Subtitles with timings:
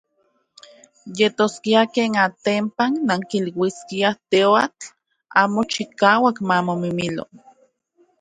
[1.17, 4.87] Yetoskia ken, atenpa, nankiluiskiaj teoatl
[5.41, 7.23] amo chikauak mamomimilo.